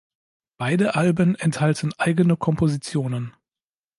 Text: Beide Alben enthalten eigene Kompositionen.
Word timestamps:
Beide 0.57 0.95
Alben 0.95 1.35
enthalten 1.35 1.93
eigene 1.99 2.35
Kompositionen. 2.35 3.35